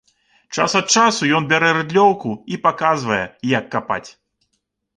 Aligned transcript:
Час 0.55 0.71
ад 0.79 0.87
часу 1.01 1.29
ён 1.39 1.43
бярэ 1.51 1.69
рыдлёўку 1.79 2.33
і 2.55 2.59
паказвае, 2.65 3.23
як 3.57 3.65
капаць. 3.77 4.05